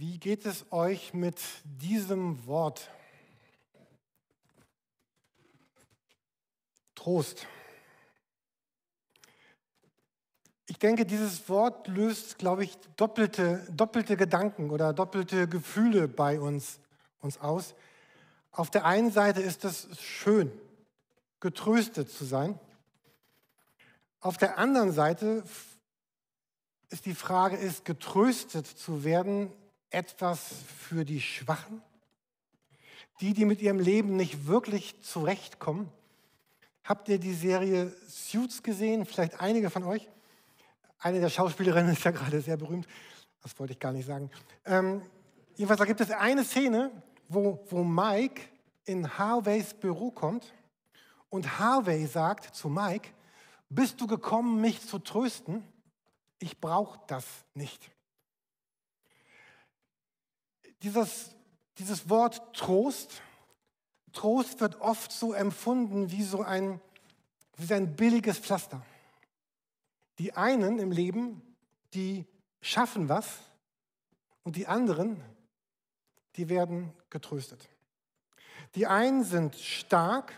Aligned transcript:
Wie 0.00 0.18
geht 0.18 0.46
es 0.46 0.64
euch 0.70 1.12
mit 1.12 1.40
diesem 1.64 2.46
Wort? 2.46 2.88
Trost. 6.94 7.48
Ich 10.66 10.78
denke, 10.78 11.04
dieses 11.04 11.48
Wort 11.48 11.88
löst, 11.88 12.38
glaube 12.38 12.62
ich, 12.62 12.78
doppelte, 12.94 13.66
doppelte 13.72 14.16
Gedanken 14.16 14.70
oder 14.70 14.92
doppelte 14.92 15.48
Gefühle 15.48 16.06
bei 16.06 16.38
uns, 16.38 16.78
uns 17.18 17.40
aus. 17.40 17.74
Auf 18.52 18.70
der 18.70 18.84
einen 18.84 19.10
Seite 19.10 19.40
ist 19.40 19.64
es 19.64 19.88
schön, 20.00 20.52
getröstet 21.40 22.08
zu 22.08 22.24
sein. 22.24 22.60
Auf 24.20 24.36
der 24.36 24.58
anderen 24.58 24.92
Seite 24.92 25.42
ist 26.88 27.04
die 27.04 27.16
Frage, 27.16 27.56
ist 27.56 27.84
getröstet 27.84 28.68
zu 28.68 29.02
werden 29.02 29.52
etwas 29.90 30.54
für 30.78 31.04
die 31.04 31.20
Schwachen? 31.20 31.82
Die, 33.20 33.34
die 33.34 33.44
mit 33.44 33.60
ihrem 33.60 33.80
Leben 33.80 34.16
nicht 34.16 34.46
wirklich 34.46 35.02
zurechtkommen? 35.02 35.90
Habt 36.84 37.08
ihr 37.08 37.18
die 37.18 37.34
Serie 37.34 37.94
Suits 38.08 38.62
gesehen? 38.62 39.04
Vielleicht 39.04 39.40
einige 39.40 39.70
von 39.70 39.84
euch? 39.84 40.08
Eine 40.98 41.20
der 41.20 41.28
Schauspielerinnen 41.28 41.92
ist 41.92 42.04
ja 42.04 42.10
gerade 42.10 42.40
sehr 42.40 42.56
berühmt. 42.56 42.86
Das 43.42 43.58
wollte 43.58 43.72
ich 43.72 43.78
gar 43.78 43.92
nicht 43.92 44.06
sagen. 44.06 44.30
Ähm, 44.64 45.02
jedenfalls, 45.56 45.78
da 45.78 45.84
gibt 45.84 46.00
es 46.00 46.10
eine 46.10 46.44
Szene, 46.44 46.90
wo, 47.28 47.64
wo 47.68 47.84
Mike 47.84 48.42
in 48.84 49.18
Harveys 49.18 49.74
Büro 49.74 50.10
kommt 50.10 50.52
und 51.28 51.58
Harvey 51.58 52.06
sagt 52.06 52.54
zu 52.54 52.68
Mike, 52.68 53.10
bist 53.68 54.00
du 54.00 54.06
gekommen, 54.06 54.60
mich 54.60 54.80
zu 54.80 54.98
trösten? 54.98 55.62
Ich 56.38 56.58
brauche 56.58 57.00
das 57.06 57.26
nicht. 57.54 57.90
Dieses, 60.82 61.30
dieses 61.78 62.08
Wort 62.08 62.54
Trost, 62.54 63.22
Trost 64.12 64.60
wird 64.60 64.80
oft 64.80 65.12
so 65.12 65.32
empfunden 65.32 66.10
wie 66.10 66.22
so 66.22 66.42
ein, 66.42 66.80
wie 67.56 67.74
ein 67.74 67.96
billiges 67.96 68.38
Pflaster. 68.38 68.84
Die 70.18 70.34
einen 70.34 70.78
im 70.78 70.90
Leben, 70.90 71.42
die 71.94 72.26
schaffen 72.60 73.08
was 73.08 73.38
und 74.42 74.56
die 74.56 74.66
anderen, 74.66 75.22
die 76.36 76.48
werden 76.48 76.92
getröstet. 77.10 77.68
Die 78.74 78.86
einen 78.86 79.24
sind 79.24 79.56
stark 79.56 80.32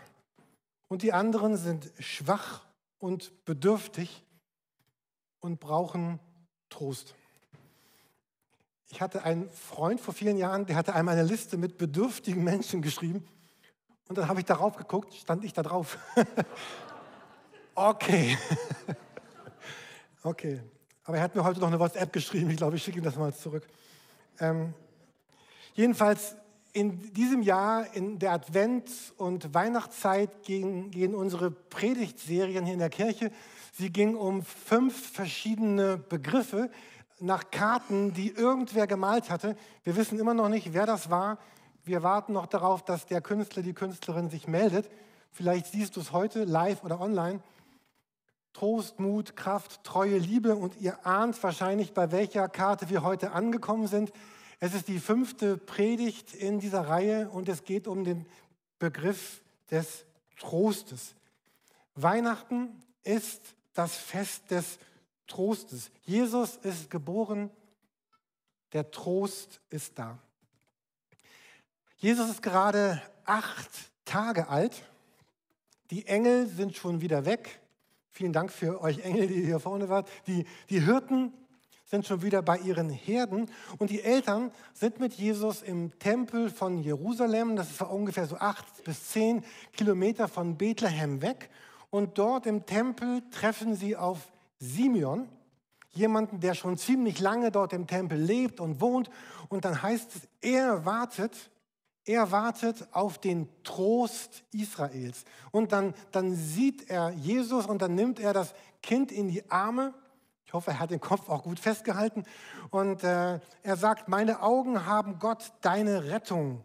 und 0.87 1.01
die 1.03 1.13
anderen 1.13 1.57
sind 1.57 1.91
schwach 1.99 2.65
und 2.99 3.45
bedürftig 3.45 4.23
und 5.39 5.59
brauchen 5.59 6.19
Trost. 6.69 7.15
Ich 8.91 8.99
hatte 8.99 9.23
einen 9.23 9.49
Freund 9.51 10.01
vor 10.01 10.13
vielen 10.13 10.35
Jahren, 10.35 10.65
der 10.65 10.75
hatte 10.75 10.93
einmal 10.93 11.17
eine 11.17 11.25
Liste 11.25 11.55
mit 11.55 11.77
bedürftigen 11.77 12.43
Menschen 12.43 12.81
geschrieben. 12.81 13.25
Und 14.09 14.17
dann 14.17 14.27
habe 14.27 14.41
ich 14.41 14.45
darauf 14.45 14.75
geguckt, 14.75 15.13
stand 15.13 15.45
ich 15.45 15.53
da 15.53 15.63
drauf. 15.63 15.97
okay. 17.75 18.37
okay. 20.23 20.61
Aber 21.05 21.15
er 21.17 21.23
hat 21.23 21.35
mir 21.35 21.43
heute 21.45 21.61
noch 21.61 21.69
eine 21.69 21.79
WhatsApp 21.79 22.11
geschrieben. 22.11 22.49
Ich 22.49 22.57
glaube, 22.57 22.75
ich 22.75 22.83
schicke 22.83 22.97
ihm 22.97 23.03
das 23.05 23.15
mal 23.15 23.33
zurück. 23.33 23.65
Ähm, 24.41 24.73
jedenfalls 25.73 26.35
in 26.73 27.13
diesem 27.13 27.43
Jahr, 27.43 27.93
in 27.95 28.19
der 28.19 28.33
Advent- 28.33 28.91
und 29.15 29.53
Weihnachtszeit, 29.53 30.43
gehen, 30.43 30.91
gehen 30.91 31.15
unsere 31.15 31.49
Predigtserien 31.49 32.65
hier 32.65 32.73
in 32.73 32.79
der 32.79 32.89
Kirche. 32.89 33.31
Sie 33.71 33.89
ging 33.89 34.15
um 34.15 34.43
fünf 34.43 35.13
verschiedene 35.13 35.97
Begriffe 35.97 36.69
nach 37.21 37.51
Karten, 37.51 38.13
die 38.13 38.31
irgendwer 38.31 38.87
gemalt 38.87 39.29
hatte. 39.29 39.55
Wir 39.83 39.95
wissen 39.95 40.19
immer 40.19 40.33
noch 40.33 40.49
nicht, 40.49 40.73
wer 40.73 40.85
das 40.85 41.09
war. 41.09 41.37
Wir 41.83 42.03
warten 42.03 42.33
noch 42.33 42.47
darauf, 42.47 42.83
dass 42.83 43.05
der 43.05 43.21
Künstler, 43.21 43.63
die 43.63 43.73
Künstlerin 43.73 44.29
sich 44.29 44.47
meldet. 44.47 44.89
Vielleicht 45.31 45.67
siehst 45.67 45.95
du 45.95 46.01
es 46.01 46.11
heute 46.11 46.43
live 46.43 46.83
oder 46.83 46.99
online. 46.99 47.41
Trost, 48.53 48.99
Mut, 48.99 49.35
Kraft, 49.35 49.83
Treue, 49.83 50.17
Liebe. 50.17 50.55
Und 50.55 50.79
ihr 50.81 51.05
ahnt 51.05 51.41
wahrscheinlich, 51.41 51.93
bei 51.93 52.11
welcher 52.11 52.49
Karte 52.49 52.89
wir 52.89 53.03
heute 53.03 53.31
angekommen 53.31 53.87
sind. 53.87 54.11
Es 54.59 54.73
ist 54.73 54.87
die 54.87 54.99
fünfte 54.99 55.57
Predigt 55.57 56.33
in 56.33 56.59
dieser 56.59 56.87
Reihe 56.87 57.29
und 57.29 57.49
es 57.49 57.63
geht 57.63 57.87
um 57.87 58.03
den 58.03 58.25
Begriff 58.77 59.41
des 59.69 60.05
Trostes. 60.37 61.15
Weihnachten 61.95 62.69
ist 63.03 63.41
das 63.73 63.95
Fest 63.95 64.51
des 64.51 64.65
Trostes. 64.65 64.90
Jesus 66.03 66.57
ist 66.57 66.89
geboren, 66.89 67.49
der 68.73 68.91
Trost 68.91 69.61
ist 69.69 69.97
da. 69.97 70.17
Jesus 71.97 72.29
ist 72.29 72.41
gerade 72.41 73.01
acht 73.25 73.69
Tage 74.05 74.47
alt. 74.47 74.83
Die 75.91 76.07
Engel 76.07 76.47
sind 76.47 76.75
schon 76.75 77.01
wieder 77.01 77.25
weg. 77.25 77.61
Vielen 78.09 78.33
Dank 78.33 78.51
für 78.51 78.81
euch 78.81 78.99
Engel, 78.99 79.27
die 79.27 79.45
hier 79.45 79.59
vorne 79.59 79.89
wart. 79.89 80.09
Die, 80.27 80.45
die 80.69 80.81
Hirten 80.81 81.33
sind 81.85 82.07
schon 82.07 82.21
wieder 82.21 82.41
bei 82.41 82.57
ihren 82.57 82.89
Herden 82.89 83.51
und 83.77 83.89
die 83.89 84.01
Eltern 84.01 84.51
sind 84.73 84.99
mit 84.99 85.13
Jesus 85.13 85.61
im 85.61 85.97
Tempel 85.99 86.49
von 86.49 86.77
Jerusalem, 86.77 87.57
das 87.57 87.69
ist 87.69 87.81
ungefähr 87.81 88.25
so 88.27 88.37
acht 88.37 88.83
bis 88.85 89.09
zehn 89.09 89.43
Kilometer 89.73 90.29
von 90.29 90.57
Bethlehem 90.57 91.21
weg. 91.21 91.49
Und 91.89 92.17
dort 92.17 92.45
im 92.45 92.65
Tempel 92.65 93.21
treffen 93.31 93.75
sie 93.75 93.97
auf 93.97 94.30
Simeon, 94.61 95.27
jemanden, 95.89 96.39
der 96.39 96.53
schon 96.53 96.77
ziemlich 96.77 97.19
lange 97.19 97.51
dort 97.51 97.73
im 97.73 97.87
Tempel 97.87 98.17
lebt 98.17 98.61
und 98.61 98.79
wohnt. 98.79 99.09
Und 99.49 99.65
dann 99.65 99.81
heißt 99.81 100.15
es, 100.15 100.21
er 100.39 100.85
wartet, 100.85 101.51
er 102.05 102.31
wartet 102.31 102.87
auf 102.93 103.17
den 103.17 103.49
Trost 103.63 104.45
Israels. 104.53 105.25
Und 105.51 105.73
dann, 105.73 105.93
dann 106.13 106.33
sieht 106.33 106.89
er 106.89 107.09
Jesus 107.09 107.65
und 107.65 107.81
dann 107.81 107.95
nimmt 107.95 108.19
er 108.19 108.31
das 108.31 108.53
Kind 108.81 109.11
in 109.11 109.27
die 109.27 109.51
Arme 109.51 109.93
ich 110.51 110.53
hoffe, 110.53 110.71
er 110.71 110.79
hat 110.79 110.91
den 110.91 110.99
Kopf 110.99 111.29
auch 111.29 111.43
gut 111.43 111.61
festgehalten. 111.61 112.25
Und 112.71 113.05
äh, 113.05 113.39
er 113.63 113.77
sagt, 113.77 114.09
meine 114.09 114.41
Augen 114.41 114.85
haben 114.85 115.17
Gott 115.17 115.53
deine 115.61 116.09
Rettung 116.09 116.61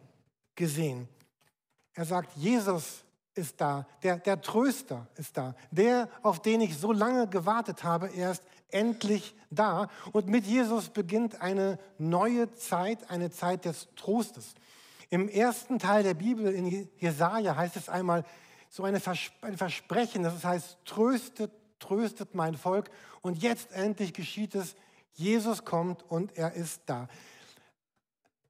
gesehen. 0.56 1.08
Er 1.92 2.04
sagt, 2.04 2.36
Jesus 2.36 3.04
ist 3.36 3.60
da, 3.60 3.86
der, 4.02 4.18
der 4.18 4.40
Tröster 4.40 5.06
ist 5.16 5.36
da, 5.36 5.54
der, 5.70 6.08
auf 6.22 6.40
den 6.40 6.60
ich 6.60 6.76
so 6.76 6.92
lange 6.92 7.28
gewartet 7.28 7.84
habe, 7.84 8.08
er 8.08 8.32
ist 8.32 8.42
endlich 8.70 9.34
da. 9.50 9.88
Und 10.12 10.28
mit 10.28 10.46
Jesus 10.46 10.88
beginnt 10.88 11.40
eine 11.40 11.78
neue 11.98 12.52
Zeit, 12.52 13.10
eine 13.10 13.30
Zeit 13.30 13.64
des 13.64 13.88
Trostes. 13.96 14.54
Im 15.10 15.28
ersten 15.28 15.78
Teil 15.78 16.02
der 16.02 16.14
Bibel 16.14 16.52
in 16.52 16.88
Jesaja 16.98 17.56
heißt 17.56 17.76
es 17.76 17.88
einmal 17.88 18.24
so 18.68 18.82
eine 18.82 19.00
Vers 19.00 19.30
ein 19.40 19.56
Versprechen, 19.56 20.24
das 20.24 20.44
heißt, 20.44 20.78
tröstet, 20.84 21.52
tröstet 21.78 22.34
mein 22.34 22.56
Volk. 22.56 22.90
Und 23.22 23.42
jetzt 23.42 23.72
endlich 23.72 24.12
geschieht 24.12 24.54
es, 24.54 24.74
Jesus 25.14 25.64
kommt 25.64 26.02
und 26.10 26.36
er 26.36 26.52
ist 26.54 26.82
da. 26.86 27.08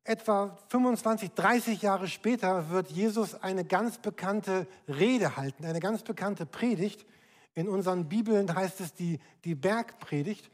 Etwa 0.08 0.56
25, 0.68 1.32
30 1.32 1.82
Jahre 1.82 2.06
später 2.06 2.70
wird 2.70 2.92
Jesus 2.92 3.34
eine 3.42 3.64
ganz 3.64 3.98
bekannte 3.98 4.68
Rede 4.86 5.36
halten, 5.36 5.64
eine 5.64 5.80
ganz 5.80 6.04
bekannte 6.04 6.46
Predigt. 6.46 7.04
In 7.54 7.68
unseren 7.68 8.08
Bibeln 8.08 8.54
heißt 8.54 8.80
es 8.80 8.94
die, 8.94 9.18
die 9.44 9.56
Bergpredigt. 9.56 10.48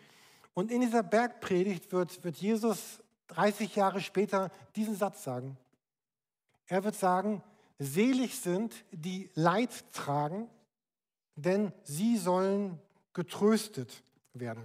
Und 0.54 0.70
in 0.70 0.80
dieser 0.80 1.02
Bergpredigt 1.02 1.92
wird, 1.92 2.24
wird 2.24 2.36
Jesus 2.36 3.02
30 3.26 3.76
Jahre 3.76 4.00
später 4.00 4.50
diesen 4.74 4.96
Satz 4.96 5.22
sagen. 5.22 5.58
Er 6.66 6.82
wird 6.82 6.94
sagen, 6.94 7.42
selig 7.78 8.41
sind, 8.41 8.86
die 8.91 9.28
Leid 9.34 9.84
tragen, 9.92 10.48
denn 11.36 11.72
sie 11.82 12.16
sollen 12.16 12.80
getröstet 13.12 14.02
werden. 14.32 14.64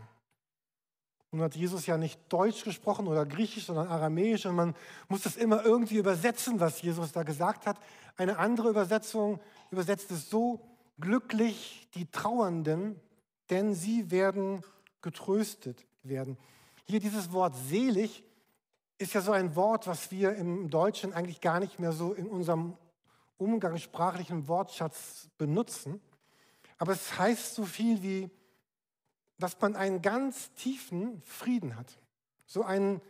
Nun 1.38 1.46
hat 1.46 1.56
Jesus 1.56 1.86
ja 1.86 2.00
nicht 2.00 2.20
Deutsch 2.30 2.64
gesprochen 2.64 3.08
oder 3.08 3.24
Griechisch, 3.24 3.68
sondern 3.68 3.90
Aramäisch 3.90 4.48
und 4.48 4.56
man 4.56 4.74
muss 5.08 5.22
das 5.22 5.36
immer 5.38 5.64
irgendwie 5.64 5.98
übersetzen, 5.98 6.60
was 6.60 6.82
Jesus 6.82 7.12
da 7.12 7.22
gesagt 7.22 7.68
hat. 7.68 7.78
Eine 8.16 8.40
andere 8.40 8.72
Übersetzung 8.72 9.40
übersetzt 9.70 10.10
es 10.10 10.32
so, 10.32 10.60
glücklich 11.00 11.88
die 11.94 12.10
Trauernden, 12.10 13.00
denn 13.52 13.76
sie 13.76 14.10
werden 14.10 14.64
getröstet 15.04 15.86
werden. 16.02 16.40
Hier 16.86 17.00
dieses 17.00 17.32
Wort 17.32 17.54
selig 17.56 18.24
ist 18.98 19.14
ja 19.14 19.22
so 19.22 19.32
ein 19.32 19.56
Wort, 19.56 19.86
was 19.86 20.10
wir 20.10 20.34
im 20.34 20.72
Deutschen 20.72 21.14
eigentlich 21.14 21.40
gar 21.40 21.60
nicht 21.60 21.78
mehr 21.78 21.92
so 21.92 22.14
in 22.14 22.26
unserem 22.26 22.76
umgangssprachlichen 23.38 24.48
Wortschatz 24.48 25.30
benutzen. 25.38 26.02
Aber 26.80 26.94
es 26.94 27.20
heißt 27.20 27.54
so 27.54 27.64
viel 27.64 28.02
wie, 28.02 28.32
dass 29.38 29.60
man 29.62 29.76
einen 29.76 30.02
ganz 30.02 30.54
tiefen 30.54 31.22
Frieden 31.24 31.76
hat. 31.76 32.00
So 32.46 32.64
einen 32.64 33.02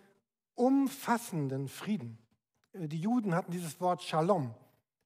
umfassenden 0.55 1.67
Frieden. 1.67 2.17
Äh, 2.73 2.87
die 2.87 2.99
Juden 2.99 3.35
hatten 3.35 3.51
dieses 3.51 3.79
Wort 3.79 4.03
Shalom, 4.03 4.53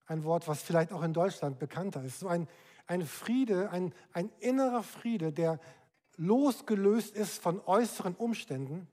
ein 0.08 0.24
Wort, 0.24 0.48
was 0.48 0.62
vielleicht 0.62 0.92
auch 0.92 1.04
in 1.04 1.14
Deutschland 1.14 1.60
bekannter 1.60 2.04
ist. 2.04 2.20
So 2.20 2.28
ein, 2.28 2.48
ein 2.88 3.06
Friede, 3.06 3.70
ein, 3.72 3.94
ein 4.14 4.32
innerer 4.40 4.84
Friede, 4.84 5.32
der 5.32 5.60
losgelöst 6.18 7.16
ist 7.16 7.42
von 7.42 7.62
äußeren 7.66 8.16
Umständen 8.16 8.88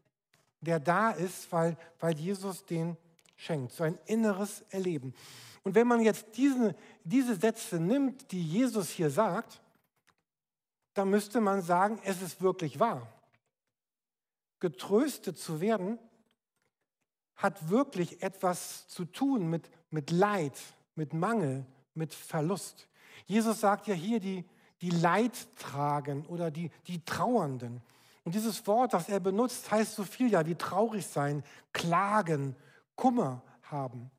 der 0.60 0.80
da 0.80 1.10
ist, 1.10 1.50
weil, 1.52 1.76
weil 2.00 2.16
Jesus 2.16 2.64
den 2.64 2.96
schenkt. 3.36 3.72
So 3.72 3.84
ein 3.84 3.98
inneres 4.06 4.64
Erleben. 4.70 5.14
Und 5.62 5.74
wenn 5.74 5.86
man 5.86 6.00
jetzt 6.00 6.26
diese, 6.36 6.74
diese 7.04 7.36
Sätze 7.36 7.78
nimmt, 7.78 8.32
die 8.32 8.42
Jesus 8.42 8.90
hier 8.90 9.10
sagt, 9.10 9.60
dann 10.98 11.10
müsste 11.10 11.40
man 11.40 11.62
sagen, 11.62 12.00
es 12.04 12.20
ist 12.20 12.42
wirklich 12.42 12.80
wahr. 12.80 13.06
Getröstet 14.58 15.38
zu 15.38 15.60
werden 15.60 15.98
hat 17.36 17.70
wirklich 17.70 18.20
etwas 18.22 18.88
zu 18.88 19.04
tun 19.04 19.48
mit, 19.48 19.70
mit 19.90 20.10
Leid, 20.10 20.58
mit 20.96 21.14
Mangel, 21.14 21.64
mit 21.94 22.12
Verlust. 22.12 22.88
Jesus 23.26 23.60
sagt 23.60 23.86
ja 23.86 23.94
hier, 23.94 24.18
die, 24.18 24.44
die 24.80 24.90
Leidtragen 24.90 26.26
oder 26.26 26.50
die, 26.50 26.72
die 26.88 27.04
Trauernden. 27.04 27.80
Und 28.24 28.34
dieses 28.34 28.66
Wort, 28.66 28.92
das 28.92 29.08
er 29.08 29.20
benutzt, 29.20 29.70
heißt 29.70 29.94
so 29.94 30.02
viel 30.02 30.32
ja 30.32 30.44
wie 30.46 30.56
traurig 30.56 31.06
sein, 31.06 31.44
klagen, 31.72 32.56
Kummer 32.96 33.42
haben. 33.62 34.10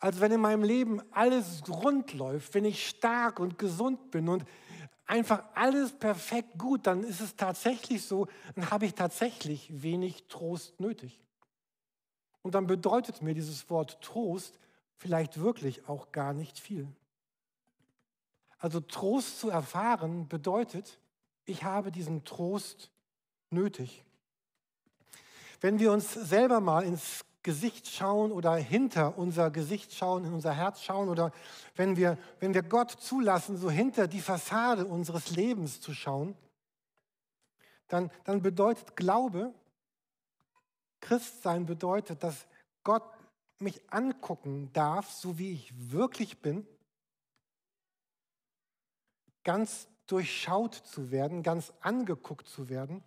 Also 0.00 0.20
wenn 0.20 0.32
in 0.32 0.40
meinem 0.40 0.64
Leben 0.64 1.00
alles 1.12 1.62
rund 1.68 2.12
läuft, 2.12 2.54
wenn 2.54 2.64
ich 2.64 2.88
stark 2.88 3.38
und 3.38 3.56
gesund 3.56 4.10
bin 4.10 4.28
und 4.28 4.44
einfach 5.12 5.44
alles 5.54 5.92
perfekt 5.92 6.56
gut, 6.56 6.86
dann 6.86 7.04
ist 7.04 7.20
es 7.20 7.36
tatsächlich 7.36 8.02
so, 8.02 8.28
dann 8.54 8.70
habe 8.70 8.86
ich 8.86 8.94
tatsächlich 8.94 9.82
wenig 9.82 10.24
Trost 10.28 10.80
nötig. 10.80 11.20
Und 12.40 12.54
dann 12.54 12.66
bedeutet 12.66 13.20
mir 13.20 13.34
dieses 13.34 13.68
Wort 13.68 14.00
Trost 14.00 14.58
vielleicht 14.96 15.38
wirklich 15.38 15.86
auch 15.86 16.12
gar 16.12 16.32
nicht 16.32 16.58
viel. 16.58 16.88
Also 18.58 18.80
Trost 18.80 19.38
zu 19.38 19.50
erfahren 19.50 20.28
bedeutet, 20.28 20.98
ich 21.44 21.62
habe 21.62 21.92
diesen 21.92 22.24
Trost 22.24 22.90
nötig. 23.50 24.02
Wenn 25.60 25.78
wir 25.78 25.92
uns 25.92 26.14
selber 26.14 26.60
mal 26.60 26.84
ins 26.84 27.22
Gesicht 27.42 27.88
schauen 27.88 28.30
oder 28.30 28.54
hinter 28.54 29.18
unser 29.18 29.50
Gesicht 29.50 29.92
schauen, 29.92 30.24
in 30.24 30.32
unser 30.32 30.52
Herz 30.52 30.80
schauen 30.82 31.08
oder 31.08 31.32
wenn 31.74 31.96
wir, 31.96 32.16
wenn 32.38 32.54
wir 32.54 32.62
Gott 32.62 32.90
zulassen, 32.90 33.56
so 33.56 33.70
hinter 33.70 34.06
die 34.06 34.20
Fassade 34.20 34.86
unseres 34.86 35.30
Lebens 35.30 35.80
zu 35.80 35.92
schauen, 35.92 36.36
dann, 37.88 38.10
dann 38.24 38.42
bedeutet 38.42 38.96
Glaube, 38.96 39.52
Christsein 41.00 41.66
bedeutet, 41.66 42.22
dass 42.22 42.46
Gott 42.84 43.02
mich 43.58 43.80
angucken 43.92 44.70
darf, 44.72 45.10
so 45.10 45.38
wie 45.38 45.52
ich 45.52 45.72
wirklich 45.90 46.40
bin, 46.40 46.66
ganz 49.44 49.88
durchschaut 50.06 50.74
zu 50.74 51.10
werden, 51.10 51.42
ganz 51.42 51.72
angeguckt 51.80 52.48
zu 52.48 52.68
werden. 52.68 53.02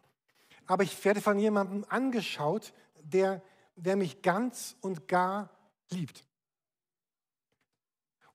Aber 0.68 0.84
ich 0.84 1.04
werde 1.06 1.22
von 1.22 1.40
jemandem 1.40 1.86
angeschaut, 1.90 2.74
der 3.02 3.42
der 3.76 3.96
mich 3.96 4.22
ganz 4.22 4.76
und 4.82 5.08
gar 5.08 5.50
liebt. 5.90 6.24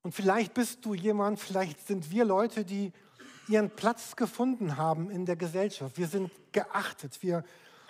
Und 0.03 0.15
vielleicht 0.15 0.55
bist 0.55 0.85
du 0.85 0.95
jemand, 0.95 1.39
vielleicht 1.39 1.87
sind 1.87 2.11
wir 2.11 2.25
Leute, 2.25 2.65
die 2.65 2.93
ihren 3.49 3.71
Platz 3.71 4.17
gefunden 4.17 4.77
haben 4.77 5.11
in 5.11 5.27
der 5.27 5.37
Gesellschaft. 5.37 5.99
Wir 5.99 6.07
sind 6.07 6.31
geachtet. 6.53 7.23
Wir 7.23 7.45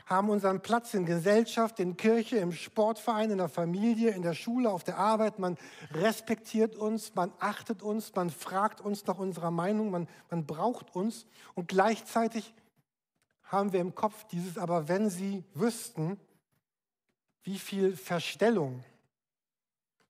haben 0.07 0.29
unseren 0.29 0.61
Platz 0.61 0.93
in 0.95 1.07
Gesellschaft, 1.07 1.79
in 1.79 1.97
Kirche, 1.97 2.39
im 2.39 2.51
Sportverein, 2.51 3.31
in 3.31 3.39
der 3.39 3.49
Familie, 3.49 4.11
in 4.11 4.23
der 4.23 4.35
Schule, 4.35 4.71
auf 4.71 4.83
der 4.83 4.99
Arbeit. 4.99 5.39
Man 5.39 5.57
respektiert 5.93 6.75
uns, 6.75 7.15
man 7.15 7.33
achtet 7.39 7.83
uns, 7.83 8.13
man 8.17 8.31
fragt 8.31 8.81
uns 8.81 9.07
nach 9.07 9.19
unserer 9.19 9.53
Meinung, 9.53 9.93
man, 9.93 10.09
man 10.29 10.47
braucht 10.47 10.97
uns. 10.97 11.27
Und 11.55 11.69
gleichzeitig 11.69 12.55
haben 13.45 13.73
wir 13.73 13.81
im 13.81 13.95
Kopf 13.95 14.25
dieses, 14.25 14.59
aber 14.59 14.89
wenn 14.89 15.11
Sie 15.11 15.45
wüssten, 15.55 16.19
wie 17.43 17.59
viel 17.59 17.97
Verstellung 17.97 18.85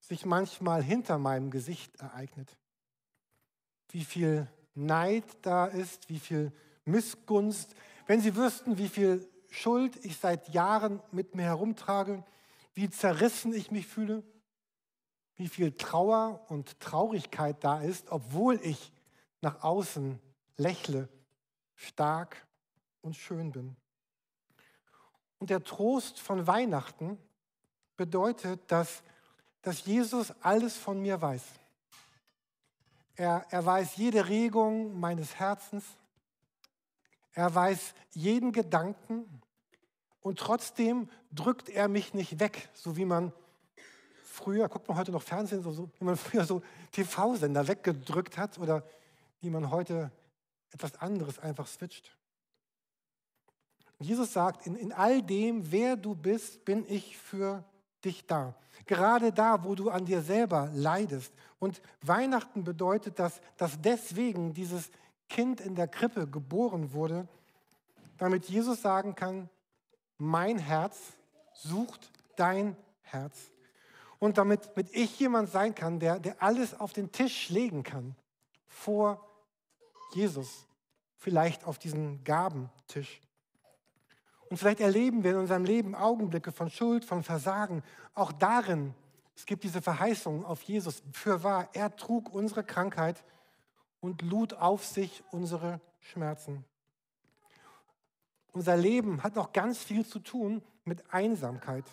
sich 0.00 0.26
manchmal 0.26 0.82
hinter 0.82 1.18
meinem 1.18 1.50
Gesicht 1.50 1.96
ereignet, 2.00 2.56
wie 3.90 4.04
viel 4.04 4.48
Neid 4.74 5.24
da 5.42 5.66
ist, 5.66 6.08
wie 6.08 6.18
viel 6.18 6.52
Missgunst. 6.84 7.74
Wenn 8.06 8.20
Sie 8.20 8.34
wüssten, 8.36 8.78
wie 8.78 8.88
viel 8.88 9.28
Schuld 9.50 10.04
ich 10.04 10.16
seit 10.16 10.48
Jahren 10.50 11.02
mit 11.12 11.34
mir 11.34 11.44
herumtrage, 11.44 12.24
wie 12.74 12.88
zerrissen 12.88 13.52
ich 13.52 13.70
mich 13.70 13.86
fühle, 13.86 14.22
wie 15.36 15.48
viel 15.48 15.72
Trauer 15.72 16.44
und 16.48 16.78
Traurigkeit 16.80 17.62
da 17.64 17.80
ist, 17.80 18.10
obwohl 18.10 18.60
ich 18.62 18.92
nach 19.40 19.62
außen 19.62 20.20
lächle, 20.56 21.08
stark 21.74 22.46
und 23.00 23.16
schön 23.16 23.50
bin. 23.50 23.76
Und 25.40 25.50
der 25.50 25.64
Trost 25.64 26.20
von 26.20 26.46
Weihnachten 26.46 27.18
bedeutet, 27.96 28.60
dass, 28.70 29.02
dass 29.62 29.84
Jesus 29.84 30.32
alles 30.42 30.76
von 30.76 31.00
mir 31.00 31.20
weiß. 31.20 31.42
Er, 33.16 33.46
er 33.50 33.66
weiß 33.66 33.96
jede 33.96 34.28
Regung 34.28 35.00
meines 35.00 35.34
Herzens. 35.34 35.84
Er 37.32 37.54
weiß 37.54 37.94
jeden 38.12 38.52
Gedanken. 38.52 39.42
Und 40.20 40.38
trotzdem 40.38 41.08
drückt 41.32 41.70
er 41.70 41.88
mich 41.88 42.12
nicht 42.12 42.38
weg, 42.38 42.68
so 42.74 42.96
wie 42.96 43.06
man 43.06 43.32
früher, 44.22 44.68
guckt 44.68 44.88
man 44.88 44.98
heute 44.98 45.12
noch 45.12 45.22
Fernsehen, 45.22 45.62
so, 45.62 45.72
so 45.72 45.90
wie 45.98 46.04
man 46.04 46.16
früher 46.16 46.44
so 46.44 46.62
TV-Sender 46.92 47.66
weggedrückt 47.66 48.36
hat 48.36 48.58
oder 48.58 48.82
wie 49.40 49.50
man 49.50 49.70
heute 49.70 50.10
etwas 50.70 50.96
anderes 50.96 51.38
einfach 51.38 51.66
switcht. 51.66 52.14
Jesus 54.00 54.32
sagt, 54.32 54.66
in, 54.66 54.76
in 54.76 54.92
all 54.92 55.22
dem, 55.22 55.70
wer 55.70 55.96
du 55.96 56.14
bist, 56.14 56.64
bin 56.64 56.84
ich 56.88 57.16
für 57.18 57.62
dich 58.04 58.26
da. 58.26 58.54
Gerade 58.86 59.32
da, 59.32 59.62
wo 59.62 59.74
du 59.74 59.90
an 59.90 60.06
dir 60.06 60.22
selber 60.22 60.70
leidest. 60.74 61.32
Und 61.58 61.82
Weihnachten 62.02 62.64
bedeutet, 62.64 63.18
dass, 63.18 63.40
dass 63.58 63.80
deswegen 63.80 64.54
dieses 64.54 64.90
Kind 65.28 65.60
in 65.60 65.74
der 65.74 65.86
Krippe 65.86 66.26
geboren 66.26 66.92
wurde, 66.92 67.28
damit 68.16 68.46
Jesus 68.46 68.80
sagen 68.82 69.14
kann, 69.14 69.48
mein 70.16 70.58
Herz 70.58 70.98
sucht 71.52 72.10
dein 72.36 72.76
Herz. 73.02 73.50
Und 74.18 74.38
damit 74.38 74.76
mit 74.76 74.94
ich 74.94 75.18
jemand 75.18 75.50
sein 75.50 75.74
kann, 75.74 76.00
der, 76.00 76.18
der 76.18 76.42
alles 76.42 76.78
auf 76.78 76.92
den 76.92 77.12
Tisch 77.12 77.50
legen 77.50 77.82
kann 77.82 78.16
vor 78.66 79.26
Jesus, 80.12 80.66
vielleicht 81.16 81.64
auf 81.64 81.78
diesen 81.78 82.24
Gabentisch. 82.24 83.20
Und 84.50 84.56
vielleicht 84.56 84.80
erleben 84.80 85.22
wir 85.22 85.30
in 85.30 85.36
unserem 85.38 85.64
Leben 85.64 85.94
Augenblicke 85.94 86.50
von 86.50 86.68
Schuld, 86.68 87.04
von 87.04 87.22
Versagen. 87.22 87.82
Auch 88.14 88.32
darin, 88.32 88.94
es 89.36 89.46
gibt 89.46 89.62
diese 89.62 89.80
Verheißung 89.80 90.44
auf 90.44 90.62
Jesus. 90.62 91.02
Für 91.12 91.44
wahr, 91.44 91.68
er 91.72 91.94
trug 91.96 92.34
unsere 92.34 92.64
Krankheit 92.64 93.24
und 94.00 94.22
lud 94.22 94.54
auf 94.54 94.84
sich 94.84 95.22
unsere 95.30 95.80
Schmerzen. 96.00 96.64
Unser 98.52 98.76
Leben 98.76 99.22
hat 99.22 99.36
noch 99.36 99.52
ganz 99.52 99.78
viel 99.78 100.04
zu 100.04 100.18
tun 100.18 100.62
mit 100.84 101.14
Einsamkeit. 101.14 101.84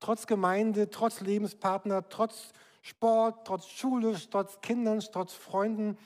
Trotz 0.00 0.26
Gemeinde, 0.26 0.90
trotz 0.90 1.20
Lebenspartner, 1.20 2.08
trotz 2.08 2.52
Sport, 2.82 3.46
trotz 3.46 3.66
Schule, 3.68 4.16
trotz 4.30 4.60
Kindern, 4.60 4.98
trotz 5.12 5.32
Freunden. 5.32 5.96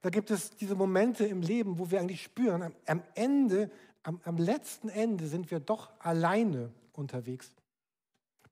Da 0.00 0.08
gibt 0.08 0.30
es 0.30 0.50
diese 0.50 0.76
Momente 0.76 1.26
im 1.26 1.42
Leben, 1.42 1.78
wo 1.78 1.90
wir 1.90 2.00
eigentlich 2.00 2.22
spüren, 2.22 2.74
am 2.86 3.02
Ende 3.14 3.70
am, 4.02 4.20
am 4.24 4.36
letzten 4.36 4.88
Ende 4.88 5.26
sind 5.26 5.50
wir 5.50 5.60
doch 5.60 5.90
alleine 5.98 6.72
unterwegs. 6.92 7.52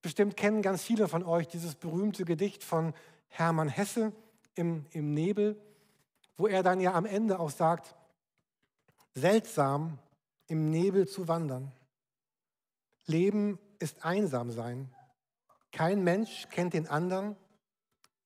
Bestimmt 0.02 0.36
kennen 0.36 0.62
ganz 0.62 0.82
viele 0.82 1.08
von 1.08 1.24
euch 1.24 1.48
dieses 1.48 1.74
berühmte 1.74 2.24
Gedicht 2.24 2.64
von 2.64 2.94
Hermann 3.28 3.68
Hesse 3.68 4.12
im, 4.54 4.86
im 4.90 5.12
Nebel, 5.12 5.60
wo 6.36 6.46
er 6.46 6.62
dann 6.62 6.80
ja 6.80 6.94
am 6.94 7.04
Ende 7.04 7.38
auch 7.38 7.50
sagt, 7.50 7.94
seltsam 9.14 9.98
im 10.46 10.70
Nebel 10.70 11.06
zu 11.06 11.28
wandern. 11.28 11.72
Leben 13.06 13.58
ist 13.78 14.04
einsam 14.04 14.50
sein. 14.50 14.94
Kein 15.72 16.02
Mensch 16.02 16.48
kennt 16.50 16.74
den 16.74 16.88
anderen. 16.88 17.36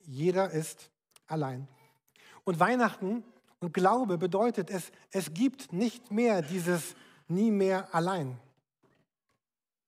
Jeder 0.00 0.50
ist 0.50 0.90
allein. 1.26 1.68
Und 2.44 2.60
Weihnachten 2.60 3.24
und 3.60 3.72
Glaube 3.72 4.18
bedeutet, 4.18 4.70
es, 4.70 4.92
es 5.10 5.34
gibt 5.34 5.72
nicht 5.72 6.10
mehr 6.10 6.42
dieses 6.42 6.94
nie 7.28 7.50
mehr 7.50 7.94
allein. 7.94 8.38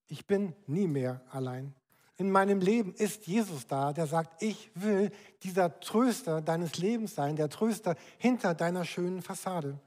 Ich 0.08 0.26
bin 0.26 0.54
nie 0.66 0.86
mehr 0.86 1.20
allein. 1.30 1.74
In 2.18 2.30
meinem 2.30 2.60
Leben 2.60 2.94
ist 2.94 3.26
Jesus 3.26 3.66
da, 3.66 3.92
der 3.92 4.06
sagt, 4.06 4.42
ich 4.42 4.70
will 4.74 5.10
dieser 5.42 5.80
Tröster 5.80 6.40
deines 6.40 6.78
Lebens 6.78 7.14
sein, 7.14 7.36
der 7.36 7.50
Tröster 7.50 7.94
hinter 8.16 8.54
deiner 8.54 8.84
schönen 8.84 9.20
Fassade. 9.20 9.78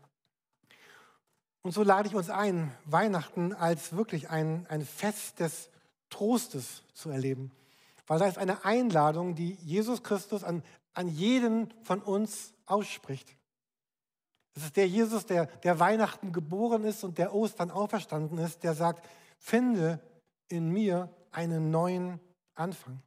Und 1.62 1.72
so 1.72 1.84
lade 1.84 2.08
ich 2.08 2.16
uns 2.16 2.30
ein, 2.30 2.72
Weihnachten 2.86 3.54
als 3.54 3.96
wirklich 3.96 4.30
ein, 4.30 4.66
ein 4.70 4.86
Fest 4.86 5.40
des 5.40 5.70
Trostes 6.10 6.84
zu 6.94 7.10
erleben. 7.10 7.52
Weil 8.08 8.20
da 8.20 8.28
ist 8.28 8.38
eine 8.38 8.64
Einladung, 8.64 9.36
die 9.36 9.54
Jesus 9.62 10.04
Christus 10.04 10.44
an, 10.44 10.64
an 10.94 11.08
jeden 11.08 11.74
von 11.84 12.02
uns 12.02 12.54
ausspricht. 12.66 13.36
Es 14.56 14.64
ist 14.64 14.78
der 14.78 14.88
Jesus, 14.88 15.26
der, 15.26 15.46
der 15.46 15.80
Weihnachten 15.80 16.32
geboren 16.32 16.84
ist 16.84 17.04
und 17.04 17.18
der 17.18 17.34
Ostern 17.34 17.72
auferstanden 17.72 18.38
ist, 18.40 18.64
der 18.64 18.74
sagt, 18.74 19.08
finde 19.38 20.00
in 20.48 20.70
mir 20.70 21.10
einen 21.32 21.72
neuen 21.72 22.20
Anfang. 22.56 23.02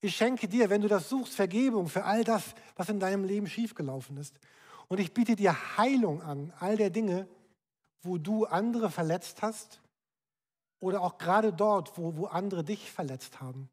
Ich 0.00 0.16
schenke 0.16 0.48
dir, 0.48 0.68
wenn 0.68 0.82
du 0.82 0.88
das 0.88 1.08
suchst, 1.08 1.34
Vergebung 1.34 1.88
für 1.88 2.04
all 2.04 2.24
das, 2.24 2.54
was 2.76 2.90
in 2.90 3.00
deinem 3.00 3.24
Leben 3.24 3.46
schiefgelaufen 3.46 4.18
ist. 4.18 4.38
Und 4.88 5.00
ich 5.00 5.14
biete 5.14 5.34
dir 5.34 5.78
Heilung 5.78 6.20
an, 6.22 6.52
all 6.60 6.76
der 6.76 6.90
Dinge, 6.90 7.26
wo 8.02 8.18
du 8.18 8.44
andere 8.44 8.90
verletzt 8.90 9.40
hast 9.40 9.80
oder 10.78 11.00
auch 11.00 11.16
gerade 11.16 11.52
dort, 11.52 11.96
wo, 11.96 12.16
wo 12.16 12.26
andere 12.26 12.62
dich 12.62 12.92
verletzt 12.92 13.40
haben. 13.40 13.70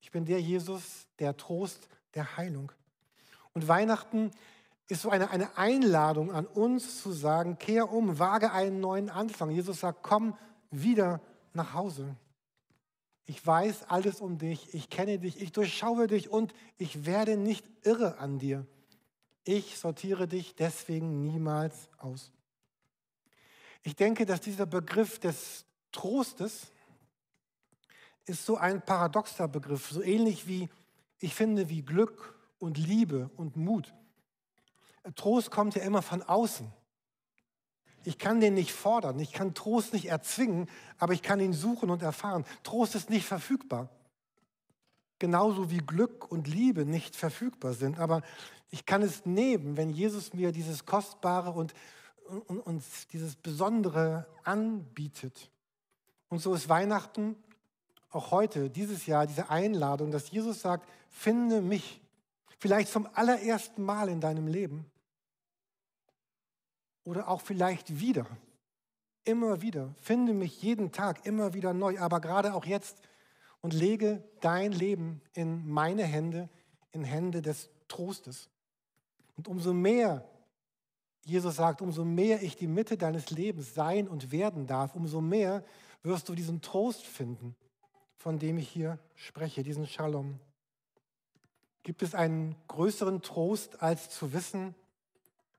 Ich 0.00 0.12
bin 0.12 0.24
der 0.24 0.40
Jesus, 0.40 1.08
der 1.18 1.36
Trost, 1.36 1.88
der 2.14 2.36
Heilung. 2.36 2.70
Und 3.52 3.66
Weihnachten 3.66 4.30
ist 4.90 5.02
so 5.02 5.10
eine, 5.10 5.30
eine 5.30 5.56
Einladung 5.56 6.32
an 6.32 6.46
uns 6.46 7.02
zu 7.02 7.12
sagen, 7.12 7.58
kehr 7.58 7.92
um, 7.92 8.18
wage 8.18 8.52
einen 8.52 8.80
neuen 8.80 9.08
Anfang. 9.08 9.50
Jesus 9.50 9.80
sagt, 9.80 10.02
komm 10.02 10.36
wieder 10.70 11.20
nach 11.52 11.74
Hause. 11.74 12.16
Ich 13.26 13.46
weiß 13.46 13.84
alles 13.84 14.20
um 14.20 14.38
dich, 14.38 14.74
ich 14.74 14.90
kenne 14.90 15.18
dich, 15.18 15.40
ich 15.40 15.52
durchschaue 15.52 16.08
dich 16.08 16.30
und 16.30 16.52
ich 16.78 17.06
werde 17.06 17.36
nicht 17.36 17.64
irre 17.82 18.18
an 18.18 18.38
dir. 18.38 18.66
Ich 19.44 19.78
sortiere 19.78 20.26
dich 20.26 20.56
deswegen 20.56 21.22
niemals 21.22 21.88
aus. 21.98 22.32
Ich 23.82 23.96
denke, 23.96 24.26
dass 24.26 24.40
dieser 24.40 24.66
Begriff 24.66 25.18
des 25.18 25.64
Trostes 25.92 26.72
ist 28.26 28.44
so 28.44 28.56
ein 28.56 28.84
paradoxer 28.84 29.48
Begriff, 29.48 29.90
so 29.90 30.02
ähnlich 30.02 30.46
wie, 30.46 30.68
ich 31.18 31.34
finde, 31.34 31.68
wie 31.68 31.82
Glück 31.82 32.38
und 32.58 32.76
Liebe 32.78 33.30
und 33.36 33.56
Mut. 33.56 33.94
Trost 35.14 35.50
kommt 35.50 35.74
ja 35.74 35.82
immer 35.82 36.02
von 36.02 36.22
außen. 36.22 36.70
Ich 38.04 38.18
kann 38.18 38.40
den 38.40 38.54
nicht 38.54 38.72
fordern, 38.72 39.18
ich 39.18 39.32
kann 39.32 39.54
Trost 39.54 39.92
nicht 39.92 40.06
erzwingen, 40.06 40.68
aber 40.98 41.12
ich 41.12 41.22
kann 41.22 41.40
ihn 41.40 41.52
suchen 41.52 41.90
und 41.90 42.02
erfahren. 42.02 42.46
Trost 42.62 42.94
ist 42.94 43.10
nicht 43.10 43.26
verfügbar. 43.26 43.90
Genauso 45.18 45.70
wie 45.70 45.78
Glück 45.78 46.30
und 46.30 46.48
Liebe 46.48 46.86
nicht 46.86 47.14
verfügbar 47.14 47.74
sind. 47.74 47.98
Aber 47.98 48.22
ich 48.70 48.86
kann 48.86 49.02
es 49.02 49.26
nehmen, 49.26 49.76
wenn 49.76 49.90
Jesus 49.90 50.32
mir 50.32 50.50
dieses 50.50 50.86
Kostbare 50.86 51.50
und, 51.50 51.74
und, 52.46 52.60
und 52.60 52.82
dieses 53.12 53.36
Besondere 53.36 54.26
anbietet. 54.44 55.50
Und 56.30 56.38
so 56.38 56.54
ist 56.54 56.70
Weihnachten 56.70 57.36
auch 58.10 58.30
heute, 58.30 58.70
dieses 58.70 59.06
Jahr, 59.06 59.26
diese 59.26 59.50
Einladung, 59.50 60.10
dass 60.10 60.30
Jesus 60.30 60.60
sagt, 60.60 60.88
finde 61.10 61.60
mich 61.60 62.00
vielleicht 62.60 62.92
zum 62.92 63.08
allerersten 63.14 63.82
Mal 63.82 64.08
in 64.08 64.20
deinem 64.20 64.46
Leben 64.46 64.84
oder 67.04 67.28
auch 67.28 67.40
vielleicht 67.40 67.98
wieder, 68.00 68.26
immer 69.24 69.62
wieder, 69.62 69.94
finde 70.00 70.34
mich 70.34 70.62
jeden 70.62 70.92
Tag 70.92 71.26
immer 71.26 71.54
wieder 71.54 71.72
neu, 71.72 71.98
aber 71.98 72.20
gerade 72.20 72.54
auch 72.54 72.66
jetzt 72.66 73.00
und 73.62 73.72
lege 73.72 74.22
dein 74.40 74.72
Leben 74.72 75.22
in 75.32 75.66
meine 75.66 76.04
Hände, 76.04 76.48
in 76.92 77.02
Hände 77.02 77.40
des 77.40 77.70
Trostes. 77.88 78.50
Und 79.36 79.48
umso 79.48 79.72
mehr, 79.72 80.28
Jesus 81.24 81.56
sagt, 81.56 81.80
umso 81.80 82.04
mehr 82.04 82.42
ich 82.42 82.56
die 82.56 82.66
Mitte 82.66 82.98
deines 82.98 83.30
Lebens 83.30 83.74
sein 83.74 84.06
und 84.06 84.32
werden 84.32 84.66
darf, 84.66 84.94
umso 84.94 85.22
mehr 85.22 85.64
wirst 86.02 86.28
du 86.28 86.34
diesen 86.34 86.60
Trost 86.60 87.06
finden, 87.06 87.56
von 88.16 88.38
dem 88.38 88.58
ich 88.58 88.68
hier 88.68 88.98
spreche, 89.14 89.62
diesen 89.62 89.86
Shalom. 89.86 90.38
Gibt 91.82 92.02
es 92.02 92.14
einen 92.14 92.56
größeren 92.68 93.22
Trost, 93.22 93.82
als 93.82 94.10
zu 94.10 94.32
wissen, 94.32 94.74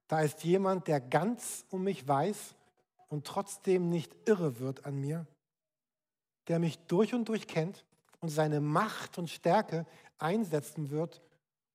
da 0.08 0.20
ist 0.20 0.44
jemand, 0.44 0.88
der 0.88 1.00
ganz 1.00 1.66
um 1.70 1.84
mich 1.84 2.06
weiß 2.06 2.56
und 3.08 3.26
trotzdem 3.26 3.90
nicht 3.90 4.14
irre 4.26 4.60
wird 4.60 4.86
an 4.86 5.00
mir, 5.00 5.26
der 6.50 6.60
mich 6.60 6.78
durch 6.88 7.14
und 7.14 7.30
durch 7.30 7.48
kennt 7.48 7.86
und 8.20 8.28
seine 8.28 8.60
Macht 8.60 9.18
und 9.18 9.30
Stärke 9.30 9.86
einsetzen 10.20 10.90
wird, 10.90 11.22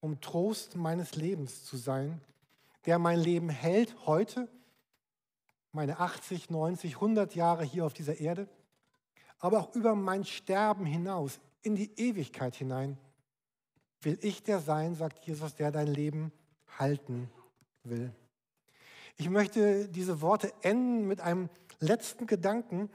um 0.01 0.21
Trost 0.21 0.77
meines 0.77 1.17
Lebens 1.17 1.65
zu 1.65 1.79
sein, 1.79 2.21
der 2.85 2.99
mein 2.99 3.19
Leben 3.19 3.49
hält 3.49 3.97
heute, 4.07 4.49
meine 5.73 5.99
80, 5.99 6.51
90, 6.51 6.97
100 6.97 7.35
Jahre 7.35 7.65
hier 7.65 7.87
auf 7.87 7.95
dieser 7.95 8.21
Erde, 8.21 8.49
aber 9.39 9.61
auch 9.61 9.75
über 9.75 9.95
mein 9.95 10.25
Sterben 10.25 10.85
hinaus, 10.85 11.41
in 11.63 11.75
die 11.75 11.91
Ewigkeit 11.99 12.55
hinein, 12.55 12.99
will 14.07 14.19
ich 14.23 14.45
der 14.45 14.61
sein, 14.61 14.95
sagt 14.95 15.27
Jesus, 15.27 15.57
der 15.57 15.73
dein 15.73 15.89
Leben 15.89 16.33
halten 16.79 17.29
will. 17.83 18.15
Ich 19.17 19.29
möchte 19.29 19.89
diese 19.89 20.21
Worte 20.21 20.53
enden 20.63 21.09
mit 21.09 21.21
einem 21.21 21.51
letzten 21.81 22.29
Gedanken. 22.29 22.89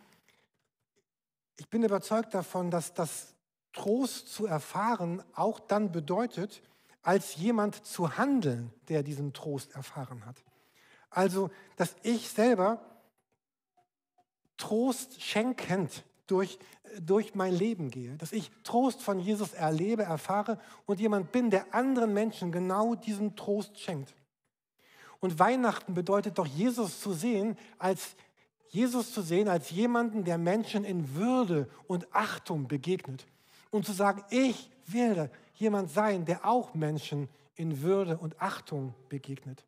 Ich 1.58 1.70
bin 1.70 1.84
überzeugt 1.84 2.34
davon, 2.34 2.72
dass 2.72 2.94
das 2.94 3.36
Trost 3.74 4.34
zu 4.34 4.46
erfahren 4.46 5.22
auch 5.34 5.60
dann 5.60 5.92
bedeutet, 5.92 6.64
als 7.02 7.36
jemand 7.36 7.86
zu 7.86 8.18
handeln, 8.18 8.72
der 8.88 9.04
diesen 9.04 9.34
Trost 9.34 9.76
erfahren 9.76 10.26
hat. 10.26 10.42
Also, 11.10 11.50
dass 11.76 11.94
ich 12.04 12.30
selber 12.30 12.80
Trost 14.56 15.22
schenkend 15.22 16.06
durch, 16.32 16.58
durch 17.00 17.36
mein 17.36 17.54
Leben 17.54 17.92
gehe, 17.92 18.18
dass 18.18 18.32
ich 18.32 18.52
Trost 18.64 19.02
von 19.02 19.20
Jesus 19.20 19.54
erlebe, 19.54 20.04
erfahre 20.04 20.60
und 20.86 21.00
jemand 21.00 21.32
bin, 21.32 21.50
der 21.50 21.74
anderen 21.74 22.14
Menschen 22.14 22.52
genau 22.52 22.96
diesen 22.96 23.36
Trost 23.36 23.80
schenkt. 23.80 24.16
Und 25.20 25.38
Weihnachten 25.38 25.94
bedeutet 25.94 26.38
doch, 26.38 26.48
Jesus 26.48 27.00
zu 27.00 27.14
sehen 27.14 27.58
als 27.78 28.16
Jesus 28.72 29.14
zu 29.14 29.22
sehen 29.22 29.50
als 29.50 29.70
jemanden, 29.70 30.24
der 30.24 30.38
Menschen 30.38 30.86
in 30.86 31.16
Würde 31.16 31.70
und 31.88 32.08
Achtung 32.16 32.70
begegnet. 32.70 33.28
Und 33.70 33.86
zu 33.86 33.92
sagen, 33.92 34.24
ich 34.30 34.70
werde 34.88 35.30
jemand 35.56 35.92
sein, 35.92 36.24
der 36.24 36.46
auch 36.46 36.74
Menschen 36.74 37.28
in 37.56 37.82
Würde 37.82 38.18
und 38.18 38.42
Achtung 38.42 38.96
begegnet. 39.10 39.66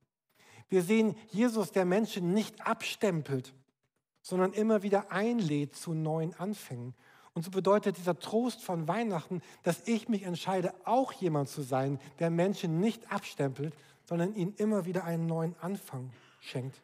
Wir 0.69 0.83
sehen 0.83 1.15
Jesus, 1.31 1.73
der 1.73 1.83
Menschen 1.83 2.33
nicht 2.33 2.65
abstempelt, 2.65 3.53
sondern 4.23 4.53
immer 4.53 4.81
wieder 4.81 5.11
einlädt 5.11 5.75
zu 5.75 5.93
neuen 5.93 6.33
Anfängen. 6.39 6.95
Und 7.33 7.43
so 7.43 7.51
bedeutet 7.51 7.97
dieser 7.97 8.17
Trost 8.17 8.63
von 8.63 8.87
Weihnachten, 8.87 9.41
dass 9.63 9.87
ich 9.87 10.09
mich 10.09 10.23
entscheide, 10.23 10.73
auch 10.85 11.11
jemand 11.13 11.49
zu 11.49 11.61
sein, 11.61 11.99
der 12.19 12.29
Menschen 12.29 12.79
nicht 12.79 13.11
abstempelt, 13.11 13.75
sondern 14.05 14.33
ihnen 14.35 14.53
immer 14.55 14.85
wieder 14.85 15.03
einen 15.03 15.27
neuen 15.27 15.55
Anfang 15.61 16.11
schenkt. 16.39 16.81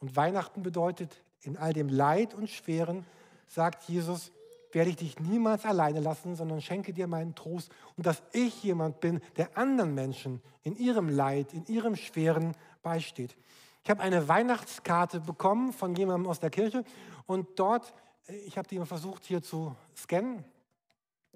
Und 0.00 0.16
Weihnachten 0.16 0.62
bedeutet, 0.62 1.22
in 1.42 1.56
all 1.56 1.72
dem 1.72 1.88
Leid 1.88 2.34
und 2.34 2.50
Schweren, 2.50 3.04
sagt 3.46 3.88
Jesus, 3.88 4.32
werde 4.72 4.90
ich 4.90 4.96
dich 4.96 5.20
niemals 5.20 5.64
alleine 5.64 6.00
lassen, 6.00 6.34
sondern 6.34 6.60
schenke 6.60 6.92
dir 6.92 7.06
meinen 7.06 7.34
Trost 7.34 7.70
und 7.96 8.06
dass 8.06 8.22
ich 8.32 8.62
jemand 8.62 9.00
bin, 9.00 9.20
der 9.36 9.56
anderen 9.56 9.94
Menschen 9.94 10.40
in 10.62 10.76
ihrem 10.76 11.08
Leid, 11.08 11.52
in 11.52 11.66
ihrem 11.66 11.94
Schweren 11.96 12.54
beisteht. 12.82 13.36
Ich 13.84 13.90
habe 13.90 14.00
eine 14.00 14.28
Weihnachtskarte 14.28 15.20
bekommen 15.20 15.72
von 15.72 15.94
jemandem 15.94 16.30
aus 16.30 16.38
der 16.38 16.50
Kirche 16.50 16.84
und 17.26 17.58
dort, 17.58 17.92
äh, 18.28 18.36
ich 18.36 18.56
habe 18.56 18.68
die 18.68 18.84
versucht 18.84 19.24
hier 19.24 19.42
zu 19.42 19.74
scannen 19.96 20.44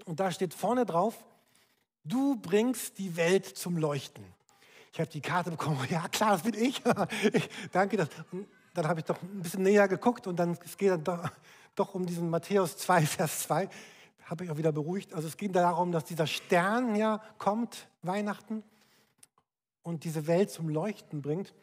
und 0.05 0.21
da 0.21 0.31
steht 0.31 0.55
vorne 0.55 0.87
drauf, 0.87 1.25
du 2.05 2.37
bringst 2.37 2.99
die 2.99 3.17
Welt 3.17 3.47
zum 3.47 3.77
Leuchten. 3.77 4.25
Ich 4.93 5.01
habe 5.01 5.11
die 5.11 5.21
Karte 5.21 5.51
bekommen, 5.51 5.79
ja 5.91 6.07
klar, 6.09 6.33
das 6.33 6.43
bin 6.43 6.55
ich. 6.55 6.83
ich 7.33 7.49
danke. 7.73 7.97
Das. 7.97 8.09
Dann 8.75 8.89
habe 8.89 9.01
ich 9.01 9.07
doch 9.07 9.21
ein 9.23 9.43
bisschen 9.43 9.63
näher 9.63 9.89
geguckt 9.89 10.27
und 10.27 10.37
dann 10.37 10.57
es 10.65 10.77
geht 10.77 10.91
dann 10.91 11.03
doch, 11.03 11.31
doch 11.75 11.95
um 11.95 12.07
diesen 12.07 12.31
Matthäus 12.31 12.77
2, 12.77 13.03
Vers 13.07 13.41
2. 13.41 13.69
Habe 14.25 14.45
ich 14.45 14.51
auch 14.51 14.57
wieder 14.57 14.73
beruhigt. 14.73 15.15
Also 15.15 15.29
es 15.29 15.37
ging 15.37 15.53
darum, 15.53 15.93
dass 15.93 16.05
dieser 16.05 16.27
Stern 16.27 16.95
ja 16.95 17.23
kommt, 17.39 17.89
Weihnachten, 18.03 18.63
und 19.83 20.03
diese 20.03 20.27
Welt 20.27 20.51
zum 20.51 20.69
Leuchten 20.69 21.23
bringt. 21.23 21.55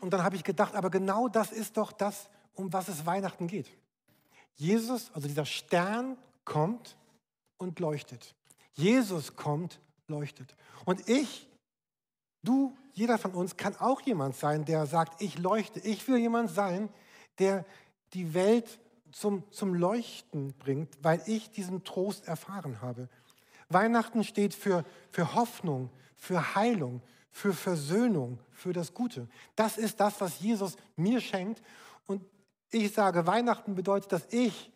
Und 0.00 0.10
dann 0.12 0.22
habe 0.22 0.36
ich 0.36 0.44
gedacht, 0.44 0.74
aber 0.74 0.90
genau 0.90 1.28
das 1.28 1.52
ist 1.52 1.76
doch 1.76 1.92
das, 1.92 2.28
um 2.54 2.72
was 2.72 2.88
es 2.88 3.06
Weihnachten 3.06 3.46
geht. 3.46 3.70
Jesus, 4.54 5.10
also 5.14 5.28
dieser 5.28 5.46
Stern, 5.46 6.16
kommt 6.44 6.96
und 7.58 7.78
leuchtet. 7.78 8.34
Jesus 8.72 9.36
kommt, 9.36 9.80
leuchtet. 10.08 10.56
Und 10.84 11.08
ich, 11.08 11.48
du, 12.42 12.76
jeder 12.92 13.18
von 13.18 13.32
uns 13.32 13.56
kann 13.56 13.76
auch 13.76 14.00
jemand 14.00 14.36
sein, 14.36 14.64
der 14.64 14.86
sagt, 14.86 15.22
ich 15.22 15.38
leuchte. 15.38 15.80
Ich 15.80 16.06
will 16.08 16.18
jemand 16.18 16.50
sein, 16.50 16.88
der 17.38 17.64
die 18.14 18.34
Welt 18.34 18.80
zum, 19.12 19.50
zum 19.50 19.74
Leuchten 19.74 20.54
bringt, 20.54 20.98
weil 21.02 21.22
ich 21.26 21.50
diesen 21.50 21.84
Trost 21.84 22.26
erfahren 22.26 22.80
habe. 22.80 23.08
Weihnachten 23.68 24.24
steht 24.24 24.54
für, 24.54 24.84
für 25.10 25.34
Hoffnung, 25.34 25.90
für 26.16 26.54
Heilung, 26.54 27.02
für 27.30 27.52
Versöhnung, 27.52 28.38
für 28.50 28.72
das 28.72 28.94
Gute. 28.94 29.28
Das 29.56 29.78
ist 29.78 30.00
das, 30.00 30.20
was 30.20 30.40
Jesus 30.40 30.76
mir 30.96 31.20
schenkt. 31.20 31.62
Und 32.06 32.24
ich 32.70 32.92
sage, 32.92 33.26
Weihnachten 33.26 33.74
bedeutet, 33.74 34.12
dass 34.12 34.26
ich 34.32 34.70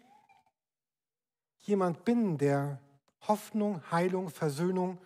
jemand 1.61 2.05
bin, 2.05 2.39
der 2.39 2.81
Hoffnung, 3.23 3.83
Heilung, 3.91 4.31
Versöhnung 4.31 4.99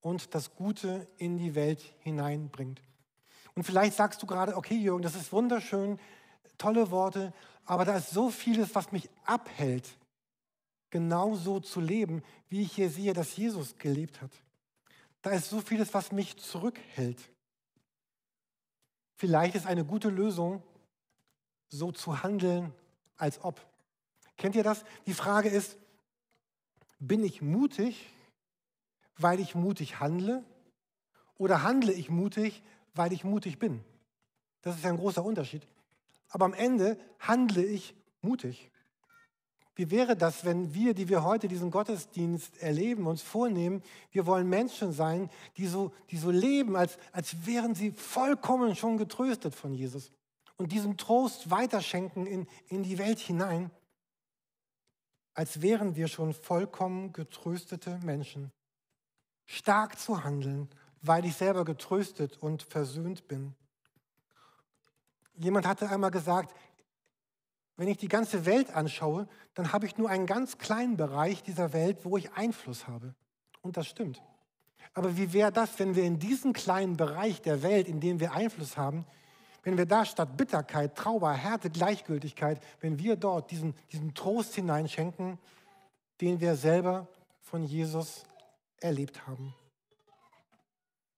und 0.00 0.34
das 0.34 0.54
Gute 0.54 1.06
in 1.18 1.36
die 1.36 1.54
Welt 1.54 1.94
hineinbringt. 2.00 2.80
Und 3.54 3.64
vielleicht 3.64 3.96
sagst 3.96 4.22
du 4.22 4.26
gerade, 4.26 4.56
okay 4.56 4.76
Jürgen, 4.76 5.02
das 5.02 5.14
ist 5.14 5.32
wunderschön, 5.32 5.98
tolle 6.56 6.90
Worte, 6.90 7.32
Aber 7.68 7.84
da 7.84 7.98
ist 7.98 8.10
so 8.10 8.30
vieles, 8.30 8.74
was 8.74 8.92
mich 8.92 9.10
abhält, 9.26 9.86
genau 10.88 11.34
so 11.34 11.60
zu 11.60 11.82
leben, 11.82 12.22
wie 12.48 12.62
ich 12.62 12.72
hier 12.72 12.88
sehe, 12.88 13.12
dass 13.12 13.36
Jesus 13.36 13.76
gelebt 13.76 14.22
hat. 14.22 14.30
Da 15.22 15.30
ist 15.30 15.50
so 15.50 15.60
vieles, 15.60 15.92
was 15.94 16.12
mich 16.12 16.36
zurückhält. 16.36 17.18
Vielleicht 19.16 19.54
ist 19.56 19.66
eine 19.66 19.84
gute 19.84 20.10
Lösung, 20.10 20.62
so 21.68 21.92
zu 21.92 22.22
handeln, 22.22 22.72
als 23.16 23.42
ob. 23.42 23.60
Kennt 24.36 24.54
ihr 24.54 24.62
das? 24.62 24.84
Die 25.06 25.14
Frage 25.14 25.48
ist, 25.48 25.76
bin 27.00 27.24
ich 27.24 27.42
mutig, 27.42 28.06
weil 29.16 29.40
ich 29.40 29.54
mutig 29.54 30.00
handle? 30.00 30.44
Oder 31.36 31.62
handle 31.62 31.92
ich 31.92 32.10
mutig, 32.10 32.62
weil 32.94 33.12
ich 33.12 33.24
mutig 33.24 33.58
bin? 33.58 33.84
Das 34.62 34.76
ist 34.76 34.86
ein 34.86 34.96
großer 34.96 35.24
Unterschied. 35.24 35.66
Aber 36.28 36.44
am 36.44 36.54
Ende 36.54 36.98
handle 37.18 37.64
ich 37.64 37.94
mutig. 38.20 38.70
Wie 39.78 39.92
wäre 39.92 40.16
das, 40.16 40.44
wenn 40.44 40.74
wir, 40.74 40.92
die 40.92 41.08
wir 41.08 41.22
heute 41.22 41.46
diesen 41.46 41.70
Gottesdienst 41.70 42.60
erleben, 42.60 43.06
uns 43.06 43.22
vornehmen, 43.22 43.80
wir 44.10 44.26
wollen 44.26 44.48
Menschen 44.48 44.92
sein, 44.92 45.30
die 45.56 45.68
so, 45.68 45.92
die 46.10 46.16
so 46.16 46.32
leben, 46.32 46.74
als, 46.74 46.98
als 47.12 47.46
wären 47.46 47.76
sie 47.76 47.92
vollkommen 47.92 48.74
schon 48.74 48.98
getröstet 48.98 49.54
von 49.54 49.72
Jesus 49.72 50.10
und 50.56 50.72
diesen 50.72 50.96
Trost 50.96 51.52
weiterschenken 51.52 52.26
in, 52.26 52.48
in 52.66 52.82
die 52.82 52.98
Welt 52.98 53.20
hinein, 53.20 53.70
als 55.34 55.62
wären 55.62 55.94
wir 55.94 56.08
schon 56.08 56.34
vollkommen 56.34 57.12
getröstete 57.12 58.00
Menschen. 58.02 58.50
Stark 59.46 59.96
zu 59.96 60.24
handeln, 60.24 60.68
weil 61.02 61.24
ich 61.24 61.36
selber 61.36 61.64
getröstet 61.64 62.36
und 62.42 62.64
versöhnt 62.64 63.28
bin. 63.28 63.54
Jemand 65.36 65.68
hatte 65.68 65.88
einmal 65.88 66.10
gesagt, 66.10 66.52
wenn 67.78 67.88
ich 67.88 67.96
die 67.96 68.08
ganze 68.08 68.44
Welt 68.44 68.74
anschaue, 68.74 69.28
dann 69.54 69.72
habe 69.72 69.86
ich 69.86 69.96
nur 69.96 70.10
einen 70.10 70.26
ganz 70.26 70.58
kleinen 70.58 70.96
Bereich 70.96 71.44
dieser 71.44 71.72
Welt, 71.72 72.04
wo 72.04 72.16
ich 72.16 72.32
Einfluss 72.32 72.88
habe. 72.88 73.14
Und 73.62 73.76
das 73.76 73.86
stimmt. 73.86 74.20
Aber 74.94 75.16
wie 75.16 75.32
wäre 75.32 75.52
das, 75.52 75.78
wenn 75.78 75.94
wir 75.94 76.02
in 76.02 76.18
diesen 76.18 76.52
kleinen 76.52 76.96
Bereich 76.96 77.40
der 77.40 77.62
Welt, 77.62 77.86
in 77.86 78.00
dem 78.00 78.18
wir 78.18 78.32
Einfluss 78.32 78.76
haben, 78.76 79.06
wenn 79.62 79.78
wir 79.78 79.86
da 79.86 80.04
statt 80.04 80.36
Bitterkeit, 80.36 80.96
Trauer, 80.96 81.32
Härte, 81.32 81.70
Gleichgültigkeit, 81.70 82.60
wenn 82.80 82.98
wir 82.98 83.14
dort 83.14 83.52
diesen, 83.52 83.74
diesen 83.92 84.12
Trost 84.12 84.56
hineinschenken, 84.56 85.38
den 86.20 86.40
wir 86.40 86.56
selber 86.56 87.06
von 87.42 87.62
Jesus 87.62 88.24
erlebt 88.80 89.28
haben. 89.28 89.54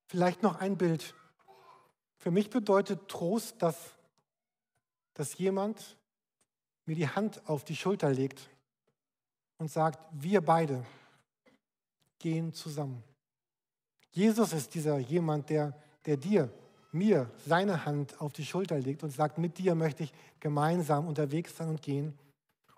Vielleicht 0.09 0.43
noch 0.43 0.61
ein 0.61 0.76
Bild. 0.76 1.14
Für 2.19 2.31
mich 2.31 2.50
bedeutet 2.50 3.09
Trost, 3.09 3.62
dass, 3.62 3.79
dass 5.14 5.38
jemand 5.38 5.97
mir 6.90 6.97
die 6.97 7.09
Hand 7.09 7.40
auf 7.49 7.62
die 7.62 7.76
Schulter 7.76 8.11
legt 8.11 8.50
und 9.59 9.70
sagt, 9.70 10.04
wir 10.11 10.40
beide 10.40 10.85
gehen 12.18 12.52
zusammen. 12.52 13.04
Jesus 14.11 14.52
ist 14.52 14.75
dieser 14.75 14.99
jemand, 14.99 15.50
der, 15.50 15.73
der 16.04 16.16
dir, 16.16 16.52
mir 16.90 17.30
seine 17.47 17.85
Hand 17.85 18.20
auf 18.20 18.32
die 18.32 18.44
Schulter 18.44 18.76
legt 18.80 19.04
und 19.04 19.11
sagt, 19.11 19.38
mit 19.38 19.59
dir 19.59 19.76
möchte 19.76 20.02
ich 20.02 20.12
gemeinsam 20.40 21.06
unterwegs 21.06 21.56
sein 21.56 21.68
und 21.68 21.80
gehen. 21.80 22.18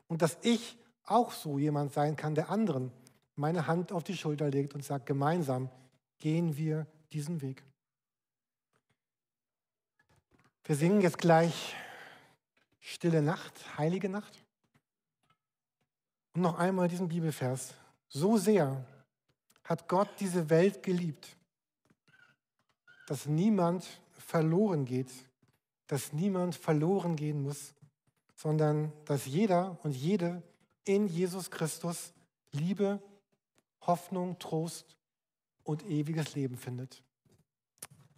Und 0.08 0.20
dass 0.20 0.36
ich 0.42 0.76
auch 1.06 1.32
so 1.32 1.58
jemand 1.58 1.94
sein 1.94 2.14
kann, 2.14 2.34
der 2.34 2.50
anderen 2.50 2.92
meine 3.34 3.66
Hand 3.66 3.92
auf 3.92 4.04
die 4.04 4.18
Schulter 4.18 4.50
legt 4.50 4.74
und 4.74 4.84
sagt, 4.84 5.06
gemeinsam 5.06 5.70
gehen 6.18 6.58
wir 6.58 6.86
diesen 7.14 7.40
Weg. 7.40 7.64
Wir 10.64 10.76
singen 10.76 11.00
jetzt 11.00 11.16
gleich 11.16 11.74
Stille 12.84 13.22
Nacht, 13.22 13.78
heilige 13.78 14.08
Nacht. 14.08 14.44
Und 16.34 16.42
noch 16.42 16.58
einmal 16.58 16.88
diesen 16.88 17.08
Bibelvers. 17.08 17.74
So 18.08 18.36
sehr 18.36 18.84
hat 19.64 19.88
Gott 19.88 20.08
diese 20.18 20.50
Welt 20.50 20.82
geliebt, 20.82 21.36
dass 23.06 23.26
niemand 23.26 23.86
verloren 24.18 24.84
geht, 24.84 25.10
dass 25.86 26.12
niemand 26.12 26.56
verloren 26.56 27.14
gehen 27.14 27.42
muss, 27.42 27.72
sondern 28.34 28.92
dass 29.04 29.26
jeder 29.26 29.78
und 29.84 29.92
jede 29.92 30.42
in 30.84 31.06
Jesus 31.06 31.50
Christus 31.50 32.12
Liebe, 32.50 33.00
Hoffnung, 33.82 34.38
Trost 34.40 34.96
und 35.62 35.84
ewiges 35.84 36.34
Leben 36.34 36.56
findet. 36.56 37.02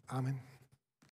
Amen. 0.07 0.40